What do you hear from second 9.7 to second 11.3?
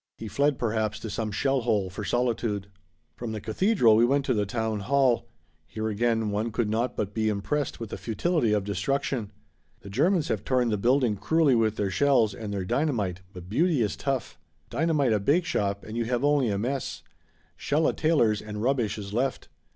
The Germans have torn the building